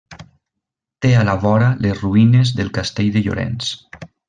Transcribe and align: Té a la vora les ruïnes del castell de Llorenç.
Té 1.05 1.11
a 1.17 1.25
la 1.27 1.35
vora 1.43 1.67
les 1.87 2.01
ruïnes 2.07 2.55
del 2.61 2.73
castell 2.79 3.13
de 3.19 3.25
Llorenç. 3.29 3.71